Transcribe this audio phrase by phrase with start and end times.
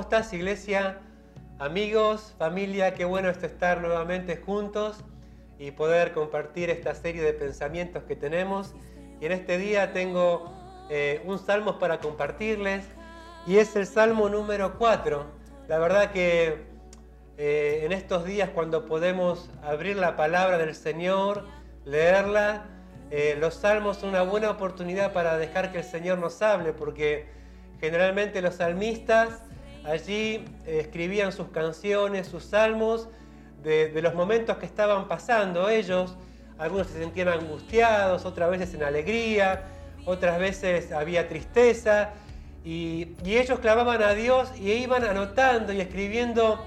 [0.00, 0.98] estás, iglesia?
[1.58, 4.96] Amigos, familia, qué bueno es estar nuevamente juntos
[5.58, 8.74] y poder compartir esta serie de pensamientos que tenemos.
[9.20, 10.52] Y en este día tengo
[10.88, 12.84] eh, un salmo para compartirles
[13.46, 15.24] y es el salmo número 4.
[15.68, 16.62] La verdad que
[17.36, 21.44] eh, en estos días cuando podemos abrir la palabra del Señor,
[21.84, 22.64] leerla,
[23.10, 27.26] eh, los salmos son una buena oportunidad para dejar que el Señor nos hable porque
[27.78, 29.42] generalmente los salmistas
[29.84, 33.08] Allí eh, escribían sus canciones, sus salmos,
[33.62, 36.16] de, los momentos que estaban pasando ellos.
[36.58, 39.64] Algunos se sentían angustiados, otras veces en alegría,
[40.04, 42.10] otras veces había tristeza.
[42.64, 46.64] Y, ellos clamaban a Dios y iban anotando y escribiendo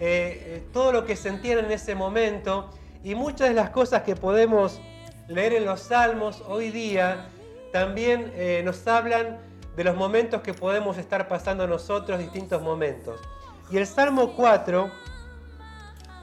[0.00, 2.70] eh, eh, todo lo que sentían en ese momento.
[3.02, 4.80] Y muchas de las cosas que podemos
[5.28, 7.26] leer en los salmos hoy día
[7.72, 8.32] también
[8.64, 9.38] nos hablan
[9.76, 13.20] de los momentos que podemos estar pasando nosotros, distintos momentos.
[13.70, 14.90] Y el Salmo 4,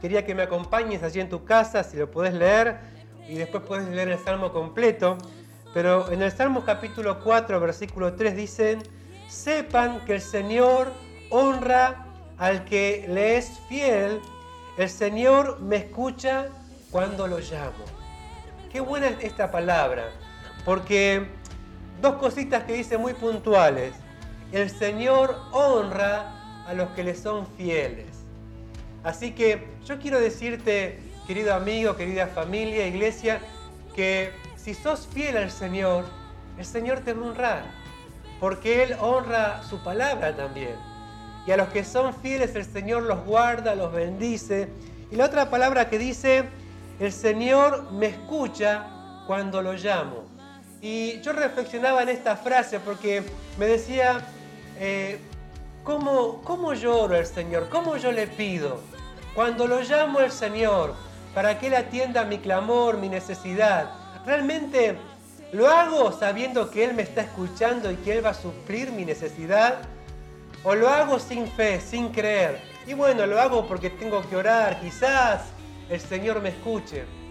[0.00, 2.78] quería que me acompañes allí en tu casa, si lo puedes leer,
[3.28, 5.18] y después puedes leer el Salmo completo.
[5.74, 8.82] Pero en el Salmo capítulo 4, versículo 3 dicen,
[9.28, 10.90] sepan que el Señor
[11.30, 12.06] honra
[12.38, 14.20] al que le es fiel,
[14.78, 16.48] el Señor me escucha
[16.90, 17.84] cuando lo llamo.
[18.70, 20.10] Qué buena es esta palabra,
[20.64, 21.26] porque
[22.00, 23.92] dos cositas que dice muy puntuales.
[24.52, 28.06] El Señor honra a los que le son fieles.
[29.04, 33.40] Así que yo quiero decirte, querido amigo, querida familia, iglesia,
[33.94, 36.04] que si sos fiel al Señor,
[36.58, 37.62] el Señor te va a honrar,
[38.40, 40.74] porque Él honra su palabra también.
[41.46, 44.68] Y a los que son fieles el Señor los guarda, los bendice.
[45.12, 46.44] Y la otra palabra que dice,
[46.98, 48.86] el Señor me escucha
[49.26, 50.24] cuando lo llamo.
[50.88, 53.24] Y yo reflexionaba en esta frase porque
[53.58, 54.20] me decía,
[54.78, 55.18] eh,
[55.82, 57.68] ¿cómo, ¿cómo lloro al Señor?
[57.70, 58.80] ¿Cómo yo le pido?
[59.34, 60.94] Cuando lo llamo al Señor
[61.34, 63.90] para que Él atienda mi clamor, mi necesidad,
[64.24, 64.96] ¿realmente
[65.50, 69.04] lo hago sabiendo que Él me está escuchando y que Él va a suplir mi
[69.04, 69.78] necesidad?
[70.62, 72.60] ¿O lo hago sin fe, sin creer?
[72.86, 75.46] Y bueno, lo hago porque tengo que orar, quizás
[75.90, 77.25] el Señor me escuche.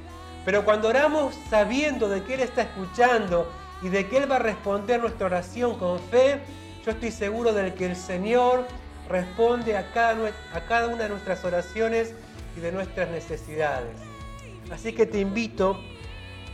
[0.45, 3.51] Pero cuando oramos sabiendo de que Él está escuchando
[3.81, 6.39] y de que Él va a responder nuestra oración con fe,
[6.85, 8.65] yo estoy seguro de que el Señor
[9.09, 12.13] responde a cada, una de nuestras oraciones
[12.55, 13.97] y de nuestras necesidades.
[14.71, 15.79] Así que te invito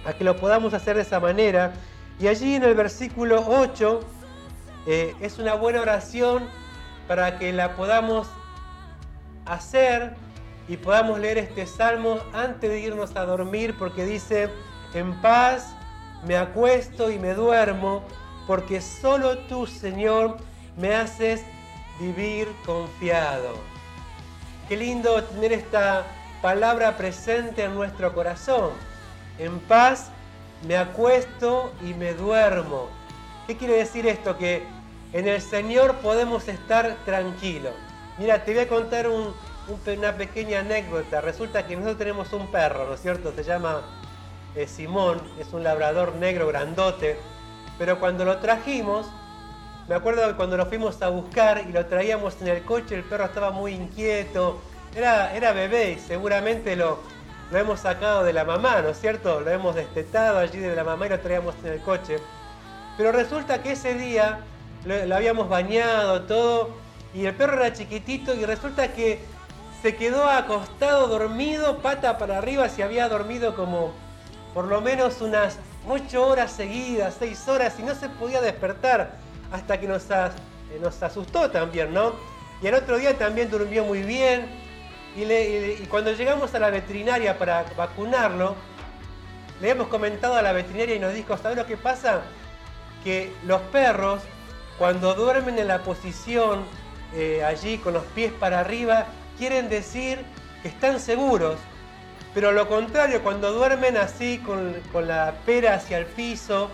[0.06, 1.74] a que lo podamos hacer de esa manera.
[2.18, 4.00] Y allí en el versículo 8
[4.88, 6.44] eh, es una buena oración
[7.08, 8.28] para que la podamos
[9.46, 10.16] hacer
[10.68, 14.50] y podamos leer este salmo antes de irnos a dormir porque dice,
[14.94, 15.74] en paz
[16.26, 18.04] me acuesto y me duermo
[18.48, 20.38] porque solo tú, Señor,
[20.78, 21.44] me haces
[22.00, 23.56] vivir confiado.
[24.68, 26.06] Qué lindo tener esta
[26.42, 28.72] palabra presente en nuestro corazón.
[29.38, 30.10] En paz
[30.68, 32.90] me acuesto y me duermo.
[33.48, 34.38] ¿Qué quiere decir esto?
[34.38, 34.64] Que
[35.14, 37.74] en el Señor podemos estar tranquilos.
[38.18, 39.34] Mira, te voy a contar un,
[39.68, 41.22] una pequeña anécdota.
[41.22, 43.34] Resulta que nosotros tenemos un perro, ¿no es cierto?
[43.36, 43.82] Se llama
[44.56, 47.18] eh, Simón, es un labrador negro grandote.
[47.78, 49.08] Pero cuando lo trajimos,
[49.88, 53.04] me acuerdo que cuando lo fuimos a buscar y lo traíamos en el coche, el
[53.04, 54.62] perro estaba muy inquieto.
[54.96, 57.00] Era, era bebé y seguramente lo,
[57.50, 59.40] lo hemos sacado de la mamá, ¿no es cierto?
[59.40, 62.18] Lo hemos destetado allí de la mamá y lo traíamos en el coche.
[62.98, 64.40] Pero resulta que ese día
[64.86, 66.70] lo, lo habíamos bañado, todo,
[67.14, 69.20] y el perro era chiquitito y resulta que
[69.82, 73.94] se quedó acostado, dormido, pata para arriba, se había dormido como
[74.54, 75.58] por lo menos unas
[75.90, 79.14] 8 horas seguidas, 6 horas, y no se podía despertar
[79.52, 80.30] hasta que nos, eh,
[80.80, 82.14] nos asustó también, ¿no?
[82.62, 84.48] Y el otro día también durmió muy bien,
[85.16, 88.56] y, y cuando llegamos a la veterinaria para vacunarlo,
[89.62, 92.22] le hemos comentado a la veterinaria y nos dijo, ¿sabes lo que pasa?
[93.04, 94.22] Que los perros,
[94.78, 96.64] cuando duermen en la posición
[97.14, 99.08] eh, allí con los pies para arriba,
[99.42, 100.20] quieren decir
[100.62, 101.58] que están seguros.
[102.32, 104.76] Pero lo contrario, cuando duermen así con,
[105.08, 106.70] la pera hacia el piso,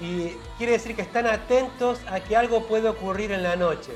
[0.00, 3.94] y quiere decir que están atentos a que algo puede ocurrir en la noche.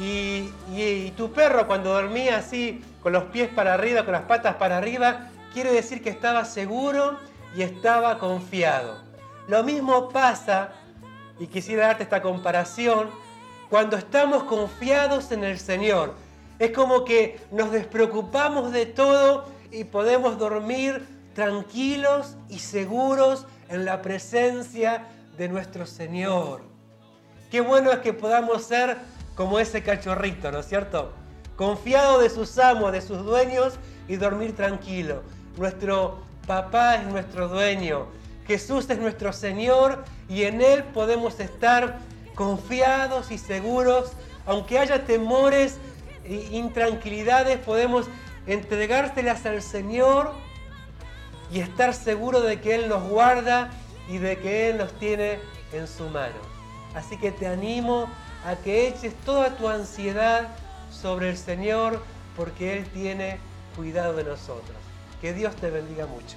[0.00, 4.56] Y, y, tu perro cuando dormía así, con los pies para arriba, con las patas
[4.56, 7.16] para arriba, quiere decir que estaba seguro
[7.54, 9.02] y estaba confiado.
[9.46, 10.70] Lo mismo pasa,
[11.38, 13.08] y quisiera darte esta comparación,
[13.68, 16.16] cuando estamos confiados en el Señor
[16.60, 21.04] es como que nos despreocupamos de todo y podemos dormir
[21.34, 25.06] tranquilos y seguros en la presencia
[25.38, 26.60] de nuestro Señor.
[27.50, 28.98] Qué bueno es que podamos ser
[29.34, 31.12] como ese cachorrito, ¿no es cierto?
[31.56, 33.74] Confiado de sus amos, de sus dueños
[34.06, 35.22] y dormir tranquilo.
[35.56, 38.06] Nuestro papá es nuestro dueño,
[38.46, 42.00] Jesús es nuestro Señor y en Él podemos estar
[42.34, 44.12] confiados y seguros,
[44.44, 45.78] aunque haya temores
[46.30, 48.06] intranquilidades, podemos
[48.46, 50.32] entregárselas al Señor
[51.52, 53.70] y estar seguros de que Él nos guarda
[54.08, 55.38] y de que Él nos tiene
[55.72, 56.36] en su mano.
[56.94, 58.08] Así que te animo
[58.46, 60.48] a que eches toda tu ansiedad
[60.90, 62.02] sobre el Señor
[62.36, 63.38] porque Él tiene
[63.76, 64.76] cuidado de nosotros.
[65.20, 66.36] Que Dios te bendiga mucho.